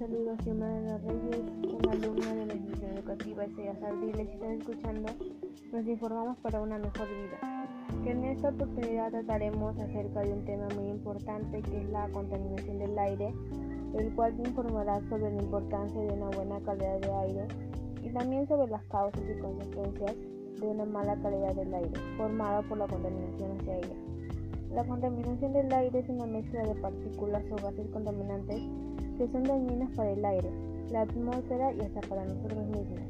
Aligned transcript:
saludo, 0.00 0.34
Xiomara 0.42 0.96
Reyes, 0.96 1.44
una 1.62 1.92
alumna 1.92 2.34
de 2.34 2.46
la 2.46 2.54
institución 2.54 2.96
educativa 2.96 3.44
S.A. 3.44 3.76
Sardiles. 3.80 4.28
Si 4.28 4.32
están 4.32 4.52
escuchando, 4.52 5.12
nos 5.72 5.86
informamos 5.86 6.38
para 6.38 6.62
una 6.62 6.78
mejor 6.78 7.06
vida. 7.06 7.84
Que 8.02 8.12
en 8.12 8.24
esta 8.24 8.48
oportunidad 8.48 9.10
trataremos 9.10 9.78
acerca 9.78 10.20
de 10.20 10.32
un 10.32 10.44
tema 10.46 10.68
muy 10.74 10.88
importante 10.88 11.60
que 11.60 11.82
es 11.82 11.90
la 11.90 12.08
contaminación 12.08 12.78
del 12.78 12.98
aire, 12.98 13.34
el 13.98 14.14
cual 14.14 14.34
te 14.36 14.48
informará 14.48 15.06
sobre 15.10 15.34
la 15.34 15.42
importancia 15.42 16.00
de 16.00 16.12
una 16.14 16.30
buena 16.30 16.58
calidad 16.60 16.98
de 16.98 17.12
aire 17.12 17.48
y 18.02 18.08
también 18.08 18.48
sobre 18.48 18.70
las 18.70 18.82
causas 18.84 19.20
y 19.20 19.38
consecuencias 19.38 20.16
de 20.62 20.66
una 20.66 20.86
mala 20.86 21.14
calidad 21.20 21.54
del 21.54 21.74
aire, 21.74 22.00
formada 22.16 22.62
por 22.62 22.78
la 22.78 22.86
contaminación 22.86 23.60
hacia 23.60 23.76
ella. 23.76 23.96
La 24.72 24.84
contaminación 24.84 25.52
del 25.52 25.70
aire 25.74 25.98
es 25.98 26.08
una 26.08 26.24
mezcla 26.24 26.62
de 26.62 26.74
partículas 26.76 27.44
o 27.50 27.56
gases 27.56 27.86
contaminantes 27.88 28.62
que 29.20 29.28
son 29.32 29.44
dañinas 29.44 29.90
para 29.94 30.12
el 30.12 30.24
aire, 30.24 30.50
la 30.90 31.02
atmósfera 31.02 31.74
y 31.74 31.82
hasta 31.82 32.00
para 32.08 32.24
nosotros 32.24 32.64
mismos, 32.68 33.00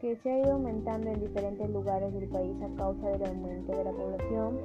que 0.00 0.14
se 0.22 0.30
ha 0.30 0.38
ido 0.38 0.52
aumentando 0.52 1.10
en 1.10 1.18
diferentes 1.18 1.68
lugares 1.70 2.14
del 2.14 2.28
país 2.28 2.54
a 2.62 2.76
causa 2.76 3.08
del 3.08 3.26
aumento 3.26 3.76
de 3.76 3.82
la 3.82 3.90
población, 3.90 4.60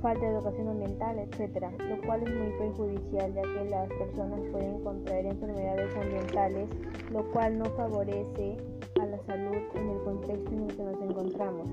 falta 0.00 0.24
de 0.24 0.34
educación 0.34 0.68
ambiental, 0.68 1.18
etc., 1.18 1.66
lo 1.80 2.00
cual 2.06 2.22
es 2.22 2.32
muy 2.32 2.52
perjudicial 2.60 3.34
ya 3.34 3.42
que 3.42 3.70
las 3.70 3.88
personas 3.88 4.40
pueden 4.52 4.84
contraer 4.84 5.26
enfermedades 5.26 5.96
ambientales, 5.96 6.68
lo 7.10 7.28
cual 7.32 7.58
no 7.58 7.64
favorece 7.64 8.58
a 9.00 9.06
la 9.06 9.18
salud 9.26 9.56
en 9.74 9.88
el 9.88 9.98
contexto 10.04 10.52
en 10.52 10.62
el 10.62 10.76
que 10.76 10.84
nos 10.84 11.10
encontramos 11.10 11.66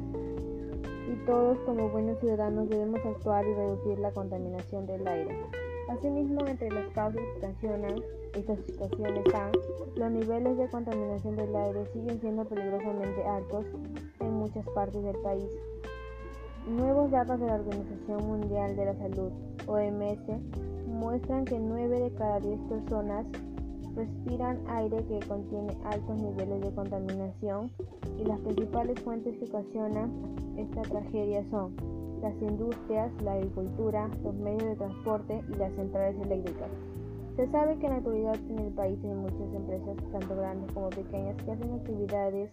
y 1.14 1.26
todos 1.28 1.60
como 1.60 1.90
buenos 1.90 2.20
ciudadanos 2.20 2.70
debemos 2.70 3.06
actuar 3.06 3.46
y 3.46 3.54
reducir 3.54 4.00
la 4.00 4.12
contaminación 4.12 4.88
del 4.88 5.08
aire. 5.08 5.69
Asimismo, 5.90 6.46
entre 6.46 6.70
las 6.70 6.88
causas 6.94 7.22
que 7.22 7.48
ocasionan 7.48 7.96
estas 8.34 8.60
situaciones 8.66 9.24
los 9.96 10.12
niveles 10.12 10.58
de 10.58 10.70
contaminación 10.70 11.36
del 11.36 11.56
aire 11.56 11.86
siguen 11.92 12.22
siendo 12.22 12.46
peligrosamente 12.46 13.24
altos 13.26 13.66
en 14.20 14.34
muchas 14.34 14.66
partes 14.70 15.04
del 15.04 15.18
país. 15.18 15.50
Nuevos 16.68 17.10
datos 17.10 17.40
de 17.40 17.48
la 17.48 17.56
Organización 17.56 18.28
Mundial 18.28 18.76
de 18.76 18.86
la 18.86 18.96
Salud, 18.96 19.32
OMS, 19.68 20.20
muestran 20.88 21.44
que 21.46 21.58
9 21.60 22.00
de 22.00 22.14
cada 22.14 22.40
10 22.40 22.60
personas 22.70 23.26
respiran 23.96 24.60
aire 24.68 25.04
que 25.08 25.20
contiene 25.28 25.76
altos 25.86 26.22
niveles 26.22 26.62
de 26.62 26.72
contaminación 26.76 27.72
y 28.18 28.26
las 28.26 28.40
principales 28.40 29.00
fuentes 29.02 29.38
que 29.38 29.46
ocasionan 29.46 30.12
esta 30.56 30.82
tragedia 30.84 31.44
son 31.50 31.76
las 32.22 32.34
industrias, 32.42 33.12
la 33.24 33.34
agricultura, 33.34 34.10
los 34.24 34.36
medios 34.36 34.64
de 34.64 34.76
transporte 34.76 35.42
y 35.50 35.56
las 35.56 35.74
centrales 35.74 36.20
eléctricas. 36.22 36.70
Se 37.36 37.48
sabe 37.52 37.78
que 37.80 37.86
en 37.86 37.92
la 37.92 37.98
actualidad 37.98 38.36
en 38.50 38.60
el 38.60 38.74
país 38.74 39.00
hay 39.04 39.14
muchas 39.14 39.54
empresas, 39.54 39.96
tanto 40.12 40.36
grandes 40.36 40.72
como 40.74 40.90
pequeñas, 40.90 41.36
que 41.44 41.52
hacen 41.52 41.74
actividades 41.74 42.52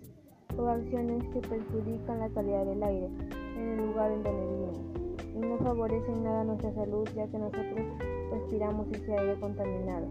o 0.57 0.67
acciones 0.67 1.25
que 1.33 1.41
perjudican 1.41 2.21
la 2.21 2.29
calidad 2.31 2.65
del 2.65 2.83
aire 2.83 3.09
en 3.57 3.69
el 3.69 3.87
lugar 3.87 4.13
en 4.13 4.23
donde 4.23 4.47
vivimos 4.47 4.97
y 5.37 5.39
no 5.39 5.59
favorecen 5.59 6.23
nada 6.23 6.45
nuestra 6.45 6.73
salud 6.73 7.07
ya 7.15 7.27
que 7.27 7.39
nosotros 7.39 7.87
respiramos 8.31 8.87
ese 8.93 9.19
aire 9.19 9.39
contaminado. 9.39 10.07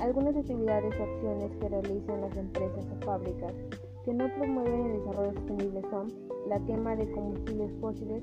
Algunas 0.00 0.36
actividades 0.36 0.94
o 0.98 1.02
acciones 1.02 1.56
que 1.56 1.68
realizan 1.68 2.20
las 2.20 2.36
empresas 2.36 2.84
o 2.90 3.04
fábricas 3.04 3.52
que 4.04 4.12
no 4.12 4.28
promueven 4.34 4.86
el 4.86 4.98
desarrollo 4.98 5.32
sostenible 5.34 5.82
son 5.90 6.12
la 6.48 6.58
quema 6.66 6.96
de 6.96 7.10
combustibles 7.12 7.72
fósiles, 7.80 8.22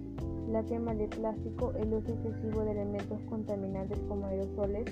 la 0.52 0.64
quema 0.64 0.94
de 0.96 1.08
plástico, 1.08 1.74
el 1.74 1.94
uso 1.94 2.12
excesivo 2.12 2.62
de 2.62 2.72
elementos 2.72 3.22
contaminantes 3.30 4.00
como 4.08 4.26
aerosoles, 4.26 4.86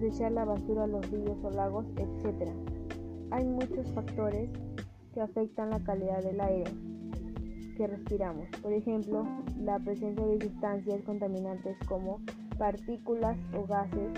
echar 0.00 0.32
la 0.32 0.44
basura 0.44 0.84
a 0.84 0.86
los 0.86 1.10
ríos 1.10 1.36
o 1.42 1.50
lagos, 1.50 1.86
etc. 1.96 2.50
Hay 3.30 3.44
muchos 3.44 3.90
factores 3.92 4.50
que 5.12 5.20
afectan 5.20 5.70
la 5.70 5.82
calidad 5.82 6.22
del 6.22 6.40
aire 6.40 6.70
que 7.76 7.86
respiramos. 7.86 8.46
Por 8.62 8.72
ejemplo, 8.72 9.26
la 9.60 9.78
presencia 9.78 10.26
de 10.26 10.40
sustancias 10.40 11.02
contaminantes 11.02 11.76
como 11.86 12.20
partículas 12.58 13.36
o 13.56 13.66
gases 13.66 14.10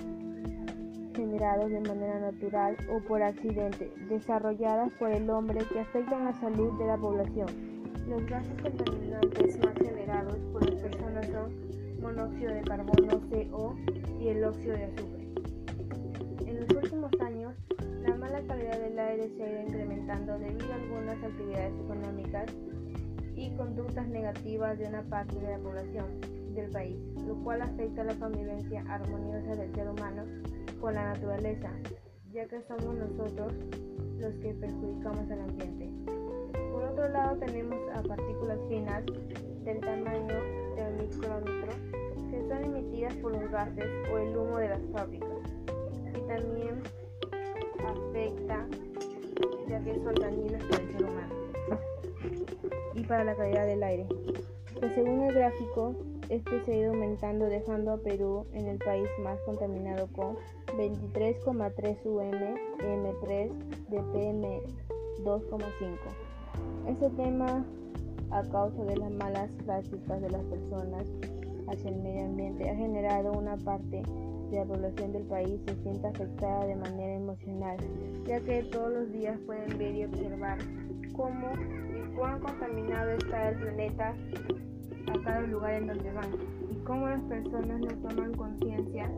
generados 1.15 1.71
de 1.71 1.81
manera 1.81 2.19
natural 2.21 2.77
o 2.91 3.01
por 3.07 3.23
accidente, 3.23 3.93
desarrolladas 4.09 4.91
por 4.99 5.11
el 5.11 5.29
hombre 5.29 5.65
que 5.71 5.81
afectan 5.81 6.25
la 6.25 6.33
salud 6.41 6.79
de 6.79 6.87
la 6.87 6.97
población. 6.97 7.70
Los 8.09 8.27
gases 8.27 8.61
contaminantes 8.63 9.59
más 9.65 9.75
generados 9.77 10.37
por 10.53 10.69
las 10.69 10.81
personas 10.81 11.27
son 11.29 12.01
monóxido 12.01 12.55
de 12.55 12.63
carbono 12.63 13.21
CO 13.31 13.77
y 14.21 14.29
el 14.29 14.45
óxido 14.45 14.75
de 14.75 14.85
azufre. 14.85 15.29
En 16.47 16.61
los 16.61 16.71
últimos 16.71 17.11
años, 17.21 17.55
la 18.07 18.15
mala 18.17 18.41
calidad 18.43 18.79
del 18.81 18.99
aire 18.99 19.31
se 19.37 19.45
ha 19.45 19.51
ido 19.51 19.63
incrementando 19.63 20.39
debido 20.39 20.73
a 20.73 20.77
algunas 20.77 21.23
actividades 21.23 21.75
económicas 21.85 22.47
y 23.37 23.51
conductas 23.57 24.09
negativas 24.09 24.79
de 24.79 24.87
una 24.87 25.03
parte 25.03 25.39
de 25.39 25.51
la 25.51 25.59
población 25.59 26.21
del 26.55 26.71
país, 26.71 26.97
lo 27.27 27.35
cual 27.43 27.63
afecta 27.63 28.05
la 28.05 28.15
convivencia 28.15 28.85
armoniosa 28.89 29.55
del 29.57 29.75
ser 29.75 29.89
humano 29.89 30.25
con 30.81 30.95
la 30.95 31.13
naturaleza, 31.13 31.71
ya 32.33 32.47
que 32.47 32.61
somos 32.63 32.97
nosotros 32.97 33.53
los 34.19 34.35
que 34.37 34.55
perjudicamos 34.55 35.31
al 35.31 35.41
ambiente. 35.41 36.20
Por 36.91 36.99
otro 36.99 37.13
lado 37.13 37.37
tenemos 37.37 37.79
a 37.95 38.03
partículas 38.03 38.59
finas 38.69 39.05
del 39.65 39.79
tamaño 39.79 40.35
del 40.75 41.07
micrómetro 41.07 41.71
que 42.29 42.43
son 42.49 42.65
emitidas 42.65 43.15
por 43.17 43.31
los 43.31 43.49
gases 43.49 43.87
o 44.13 44.19
el 44.19 44.37
humo 44.37 44.59
de 44.59 44.71
las 44.71 44.83
fábricas 44.93 45.29
y 46.09 46.21
también 46.27 46.83
afecta 47.87 48.67
ya 49.69 49.79
que 49.85 49.95
son 50.03 50.17
dañinas 50.17 50.65
para 50.65 50.83
el 50.83 50.91
ser 50.91 51.05
humano 51.05 51.33
y 52.95 53.05
para 53.05 53.23
la 53.23 53.37
calidad 53.37 53.67
del 53.67 53.85
aire. 53.85 54.09
Pues 54.81 54.93
según 54.93 55.23
el 55.23 55.33
gráfico 55.33 55.95
este 56.29 56.61
se 56.65 56.73
ha 56.73 56.77
ido 56.77 56.91
aumentando 56.91 57.45
dejando 57.45 57.93
a 57.93 57.99
Perú 57.99 58.49
en 58.53 58.67
el 58.67 58.79
país 58.79 59.09
más 59.23 59.39
contaminado 59.43 60.09
con 60.09 60.37
23,3 60.77 62.05
UM 62.05 62.33
M3 62.81 63.53
de 63.91 64.01
PM2,5. 64.01 66.31
Este 66.87 67.09
tema 67.11 67.65
a 68.31 68.43
causa 68.45 68.85
de 68.85 68.97
las 68.97 69.11
malas 69.13 69.51
prácticas 69.67 70.21
de 70.21 70.31
las 70.31 70.43
personas 70.45 71.07
hacia 71.69 71.91
el 71.91 72.03
medio 72.03 72.25
ambiente 72.27 72.69
ha 72.69 72.77
generado 72.77 73.33
una 73.33 73.57
parte 73.59 74.03
de 74.51 74.57
la 74.57 74.65
población 74.65 75.13
del 75.13 75.23
país 75.25 75.61
se 75.67 75.75
siente 75.83 76.07
afectada 76.09 76.67
de 76.67 76.75
manera 76.75 77.15
emocional, 77.15 77.77
ya 78.27 78.41
que 78.41 78.65
todos 78.65 78.93
los 78.93 79.13
días 79.13 79.39
pueden 79.47 79.79
ver 79.79 79.95
y 79.95 80.05
observar 80.05 80.59
cómo 81.17 81.53
y 81.55 82.17
cuán 82.17 82.41
contaminado 82.41 83.11
está 83.11 83.51
el 83.51 83.57
planeta 83.59 84.15
a 85.07 85.25
cada 85.25 85.41
lugar 85.43 85.75
en 85.75 85.87
donde 85.87 86.13
van 86.13 86.31
y 86.71 86.75
cómo 86.85 87.09
las 87.09 87.23
personas 87.23 87.81
no 87.81 88.09
toman 88.09 88.35
conciencia 88.35 89.09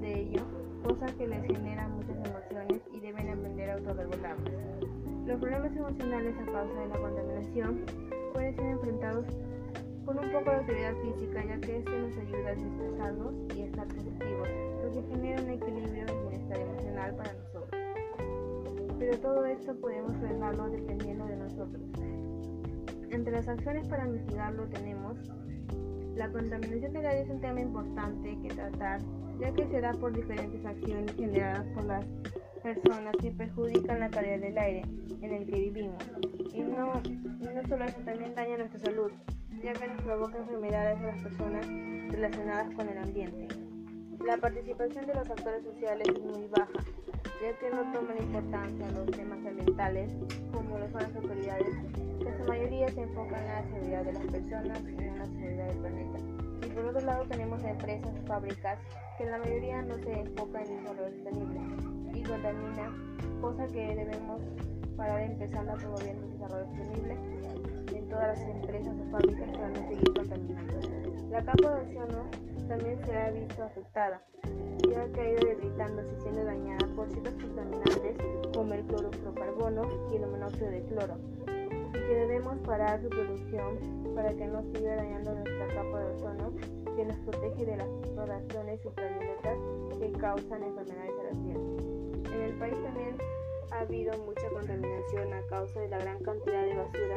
de 0.00 0.20
ello, 0.20 0.42
cosa 0.82 1.06
que 1.16 1.26
les 1.26 1.42
genera 1.46 1.88
muchas 1.88 2.16
emociones 2.16 2.80
y 2.92 3.00
deben 3.00 3.28
aprender 3.28 3.70
a 3.70 3.74
autorregularlas. 3.74 4.69
Los 5.30 5.38
problemas 5.38 5.76
emocionales 5.76 6.34
a 6.38 6.44
causa 6.44 6.80
de 6.80 6.88
la 6.88 6.98
contaminación 6.98 7.84
pueden 8.32 8.52
ser 8.56 8.66
enfrentados 8.66 9.26
con 10.04 10.18
un 10.18 10.32
poco 10.32 10.50
de 10.50 10.56
actividad 10.56 10.92
física, 11.04 11.44
ya 11.44 11.60
que 11.60 11.76
esto 11.76 11.92
nos 11.92 12.16
ayuda 12.18 12.48
a 12.48 12.54
desestresarnos 12.56 13.34
y 13.54 13.60
estar 13.62 13.86
positivos, 13.86 14.48
lo 14.82 14.92
que 14.92 15.02
genera 15.02 15.40
un 15.40 15.50
equilibrio 15.50 16.02
y 16.02 16.28
bienestar 16.28 16.58
emocional 16.58 17.14
para 17.14 17.32
nosotros. 17.34 17.80
Pero 18.98 19.18
todo 19.18 19.44
esto 19.46 19.76
podemos 19.76 20.16
frenarlo 20.16 20.68
dependiendo 20.68 21.24
de 21.26 21.36
nosotros. 21.36 21.82
Entre 23.10 23.32
las 23.32 23.46
acciones 23.46 23.86
para 23.86 24.06
mitigarlo 24.06 24.66
tenemos 24.66 25.16
la 26.16 26.28
contaminación 26.28 26.92
del 26.92 27.06
aire 27.06 27.22
es 27.22 27.30
un 27.30 27.40
tema 27.40 27.60
importante 27.60 28.36
que 28.42 28.48
tratar, 28.48 29.00
ya 29.38 29.52
que 29.52 29.64
se 29.68 29.80
da 29.80 29.92
por 29.92 30.12
diferentes 30.12 30.66
acciones 30.66 31.14
generadas 31.14 31.68
por 31.68 31.84
las 31.84 32.04
personas 32.60 33.14
que 33.20 33.30
perjudican 33.30 34.00
la 34.00 34.10
calidad 34.10 34.38
del 34.38 34.58
aire 34.58 34.82
en 35.22 35.32
el 35.32 35.46
que 35.46 35.58
vivimos. 35.58 36.02
Y 36.52 36.60
no, 36.60 36.94
no 36.94 37.68
solo 37.68 37.84
eso, 37.84 38.00
también 38.04 38.34
daña 38.34 38.58
nuestra 38.58 38.80
salud, 38.80 39.10
ya 39.62 39.72
que 39.72 39.88
nos 39.88 40.02
provoca 40.02 40.38
enfermedades 40.38 40.98
a 40.98 41.02
las 41.02 41.22
personas 41.22 41.66
relacionadas 42.10 42.74
con 42.74 42.88
el 42.88 42.98
ambiente. 42.98 43.48
La 44.24 44.36
participación 44.36 45.06
de 45.06 45.14
los 45.14 45.30
actores 45.30 45.64
sociales 45.64 46.08
es 46.08 46.20
muy 46.20 46.46
baja, 46.48 46.84
ya 47.42 47.58
que 47.58 47.70
no 47.70 47.92
toman 47.92 48.18
importancia 48.18 48.90
los 48.90 49.10
temas 49.10 49.38
ambientales, 49.46 50.12
como 50.52 50.78
lo 50.78 50.90
son 50.90 51.02
las 51.02 51.16
autoridades 51.16 51.74
que 52.18 52.36
su 52.38 52.44
mayoría 52.46 52.88
se 52.88 53.02
enfocan 53.02 53.40
en 53.40 53.46
la 53.46 53.62
seguridad 53.62 54.04
de 54.04 54.12
las 54.12 54.26
personas 54.26 54.82
y 54.82 55.02
en 55.02 55.18
la 55.18 55.26
seguridad 55.26 55.66
del 55.68 55.78
planeta. 55.78 56.18
Y 56.66 56.70
por 56.70 56.84
otro 56.84 57.00
lado 57.00 57.24
tenemos 57.28 57.64
empresas 57.64 58.12
fábricas 58.26 58.78
que 59.16 59.24
la 59.24 59.38
mayoría 59.38 59.82
no 59.82 59.96
se 59.98 60.12
enfocan 60.12 60.66
en 60.66 60.72
el 60.72 60.82
desarrollo 60.82 61.14
sostenible 61.14 61.99
y 62.30 63.40
cosa 63.40 63.66
que 63.66 63.96
debemos 63.96 64.40
parar 64.96 65.20
empezando 65.22 65.72
a 65.72 65.74
promover 65.74 66.10
el 66.10 66.30
desarrollo 66.30 66.64
sostenible 66.76 67.16
en 67.92 68.08
todas 68.08 68.38
las 68.38 68.48
empresas 68.48 68.94
o 69.00 69.10
fábricas 69.10 69.50
para 69.50 69.68
no 69.68 69.88
seguir 69.88 70.14
contaminando. 70.14 70.74
La 71.28 71.44
capa 71.44 71.74
de 71.74 71.90
ozono 71.90 72.30
también 72.68 73.04
se 73.04 73.16
ha 73.16 73.30
visto 73.32 73.64
afectada, 73.64 74.22
que 74.42 75.20
ha 75.20 75.28
ido 75.28 75.40
debilitándose 75.44 76.14
y 76.16 76.20
siendo 76.20 76.44
dañada 76.44 76.86
por 76.94 77.08
ciertos 77.08 77.34
contaminantes 77.34 78.16
como 78.54 78.74
el 78.74 78.84
clorofluorocarbono 78.84 79.82
y 80.12 80.16
el 80.16 80.26
monóxido 80.28 80.70
de 80.70 80.82
cloro, 80.84 81.16
y 81.48 81.92
que 81.92 82.14
debemos 82.14 82.58
parar 82.58 83.02
su 83.02 83.08
producción 83.08 84.14
para 84.14 84.32
que 84.34 84.46
no 84.46 84.62
siga 84.72 84.94
dañando 84.94 85.34
nuestra 85.34 85.66
capa 85.74 85.98
de 85.98 86.14
ozono 86.14 86.52
que 86.94 87.04
nos 87.04 87.18
protege 87.18 87.66
de 87.66 87.76
las 87.76 87.88
radiaciones 88.14 88.86
ultravioletas 88.86 89.58
que 89.98 90.12
causan 90.12 90.62
enfermedades 90.62 91.14
a 91.18 91.34
la 91.34 91.42
piel. 91.42 91.89
En 92.32 92.42
el 92.42 92.58
país 92.58 92.74
también 92.82 93.16
ha 93.70 93.80
habido 93.80 94.16
mucha 94.18 94.48
contaminación 94.50 95.32
a 95.32 95.42
causa 95.46 95.80
de 95.80 95.88
la 95.88 95.98
gran 95.98 96.22
cantidad 96.22 96.64
de 96.64 96.74
basura 96.74 97.16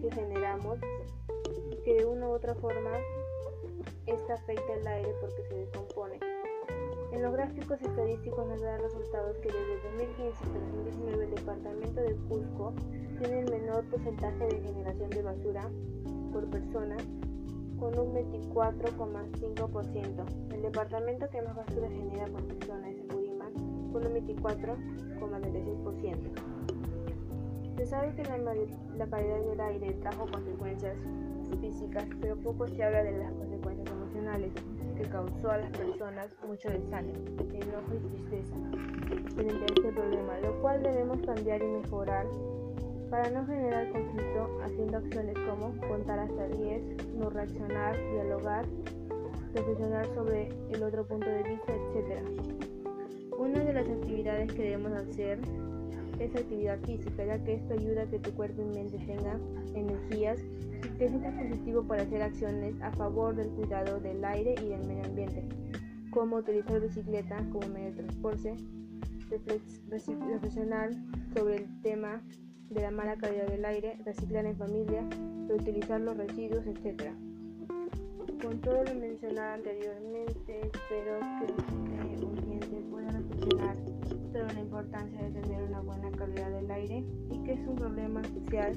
que 0.00 0.10
generamos, 0.12 0.78
que 1.84 1.94
de 1.94 2.04
una 2.04 2.28
u 2.28 2.32
otra 2.32 2.54
forma 2.54 2.92
esta 4.06 4.34
afecta 4.34 4.74
el 4.74 4.86
aire 4.86 5.12
porque 5.20 5.42
se 5.48 5.54
descompone. 5.54 6.20
En 7.12 7.22
los 7.22 7.32
gráficos 7.32 7.80
estadísticos 7.80 8.46
nos 8.46 8.60
dan 8.60 8.78
resultados 8.80 9.38
que 9.38 9.48
desde 9.48 9.80
2015 9.84 10.32
hasta 10.32 10.58
2019 10.58 11.24
el 11.24 11.30
departamento 11.30 12.00
de 12.00 12.14
Cusco 12.28 12.74
tiene 13.20 13.40
el 13.40 13.50
menor 13.50 13.84
porcentaje 13.84 14.46
de 14.46 14.60
generación 14.60 15.10
de 15.10 15.22
basura 15.22 15.70
por 16.32 16.50
persona 16.50 16.96
con 17.78 17.96
un 17.98 18.14
24,5%. 18.14 20.52
El 20.52 20.62
departamento 20.62 21.28
que 21.30 21.42
más 21.42 21.54
basura 21.54 21.88
genera 21.88 22.26
por 22.26 22.44
persona 22.46 22.90
es 22.90 23.00
Purímac 23.02 23.23
un 24.02 24.14
24,96%. 24.14 26.16
Se 27.76 27.86
sabe 27.86 28.14
que 28.14 28.22
la, 28.24 28.38
la 28.38 29.06
calidad 29.06 29.40
del 29.40 29.60
aire 29.60 29.94
trajo 29.94 30.26
consecuencias 30.30 30.96
físicas, 31.60 32.06
pero 32.20 32.36
poco 32.36 32.68
se 32.68 32.82
habla 32.82 33.02
de 33.02 33.18
las 33.18 33.32
consecuencias 33.32 33.88
emocionales 33.88 34.52
que 34.96 35.02
causó 35.08 35.50
a 35.50 35.58
las 35.58 35.70
personas 35.70 36.28
mucho 36.46 36.70
desánimo, 36.70 37.18
enojo 37.52 37.94
y 37.94 37.98
tristeza 38.08 38.56
frente 39.34 39.62
a 39.62 39.66
este 39.66 39.92
problema, 39.92 40.38
lo 40.40 40.60
cual 40.60 40.82
debemos 40.82 41.20
cambiar 41.22 41.62
y 41.62 41.66
mejorar 41.66 42.26
para 43.10 43.30
no 43.30 43.46
generar 43.46 43.90
conflicto 43.90 44.58
haciendo 44.62 44.98
acciones 44.98 45.36
como 45.48 45.72
contar 45.88 46.18
hasta 46.18 46.48
10, 46.48 47.14
no 47.14 47.30
reaccionar, 47.30 47.96
dialogar, 48.12 48.66
reflexionar 49.54 50.06
sobre 50.14 50.48
el 50.70 50.82
otro 50.82 51.06
punto 51.06 51.28
de 51.28 51.42
vista, 51.42 51.72
etc. 51.72 52.73
Una 53.38 53.60
de 53.64 53.72
las 53.72 53.88
actividades 53.88 54.52
que 54.52 54.62
debemos 54.62 54.92
hacer 54.92 55.40
es 56.18 56.34
actividad 56.34 56.78
física, 56.80 57.24
ya 57.24 57.42
que 57.42 57.54
esto 57.54 57.74
ayuda 57.74 58.02
a 58.02 58.06
que 58.06 58.18
tu 58.18 58.32
cuerpo 58.34 58.62
y 58.62 58.66
mente 58.66 58.98
tengan 58.98 59.40
energías 59.74 60.38
y 60.40 60.98
te 60.98 61.08
sientas 61.08 61.34
positivo 61.34 61.82
para 61.82 62.02
hacer 62.02 62.22
acciones 62.22 62.80
a 62.80 62.92
favor 62.92 63.34
del 63.34 63.48
cuidado 63.50 63.98
del 64.00 64.24
aire 64.24 64.54
y 64.62 64.68
del 64.68 64.86
medio 64.86 65.04
ambiente, 65.04 65.44
como 66.10 66.36
utilizar 66.36 66.80
bicicleta 66.80 67.38
como 67.50 67.66
medio 67.68 67.90
de 67.90 68.02
transporte, 68.02 68.54
reflexionar 69.90 70.90
sobre 71.34 71.56
el 71.56 71.82
tema 71.82 72.22
de 72.70 72.82
la 72.82 72.90
mala 72.90 73.16
calidad 73.16 73.48
del 73.48 73.64
aire, 73.64 73.98
reciclar 74.04 74.46
en 74.46 74.56
familia, 74.56 75.04
reutilizar 75.48 76.00
los 76.00 76.16
residuos, 76.16 76.64
etc. 76.66 77.10
Con 78.40 78.60
todo 78.60 78.84
lo 78.84 78.94
mencionado 78.94 79.54
anteriormente, 79.54 80.70
espero 80.72 81.18
que 81.40 81.93
la 84.52 84.60
importancia 84.60 85.22
de 85.22 85.40
tener 85.40 85.62
una 85.62 85.80
buena 85.80 86.10
calidad 86.12 86.50
del 86.50 86.70
aire 86.70 87.04
y 87.30 87.42
que 87.44 87.52
es 87.52 87.66
un 87.66 87.76
problema 87.76 88.22
social 88.24 88.76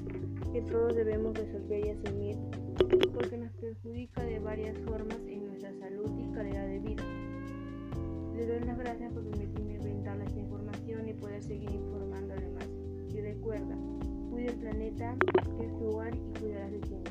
que 0.52 0.62
todos 0.62 0.94
debemos 0.94 1.36
resolver 1.36 1.86
y 1.86 1.90
asumir 1.90 2.36
porque 3.12 3.36
nos 3.36 3.52
perjudica 3.54 4.22
de 4.22 4.38
varias 4.38 4.78
formas 4.78 5.18
en 5.26 5.46
nuestra 5.46 5.72
salud 5.80 6.10
y 6.18 6.32
calidad 6.32 6.66
de 6.66 6.78
vida. 6.78 7.04
Les 8.36 8.46
doy 8.46 8.60
las 8.60 8.78
gracias 8.78 9.12
por 9.12 9.24
permitirme 9.24 9.78
brindarles 9.78 10.28
esta 10.28 10.40
información 10.40 11.08
y 11.08 11.14
poder 11.14 11.42
seguir 11.42 11.70
informando 11.72 12.34
además. 12.34 12.68
Y 13.12 13.20
recuerda, 13.20 13.76
cuida 14.30 14.52
el 14.52 14.58
planeta, 14.58 15.16
que 15.58 15.66
es 15.66 15.78
tu 15.78 15.84
hogar 15.88 16.14
y 16.14 16.38
cuidarás 16.38 16.70
de 16.70 16.78
ti 16.78 17.07